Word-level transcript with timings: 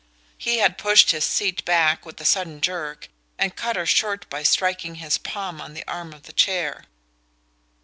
He 0.35 0.57
had 0.57 0.79
pushed 0.79 1.11
his 1.11 1.23
seat 1.25 1.63
back 1.63 2.07
with 2.07 2.19
a 2.19 2.25
sudden 2.25 2.59
jerk 2.59 3.09
and 3.37 3.55
cut 3.55 3.75
her 3.75 3.85
short 3.85 4.27
by 4.31 4.41
striking 4.41 4.95
his 4.95 5.19
palm 5.19 5.61
on 5.61 5.75
the 5.75 5.87
arm 5.87 6.11
of 6.11 6.23
the 6.23 6.33
chair. 6.33 6.85